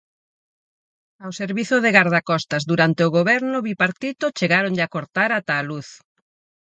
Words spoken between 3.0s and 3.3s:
o